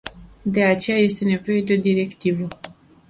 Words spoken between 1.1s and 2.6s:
nevoie de o directivă.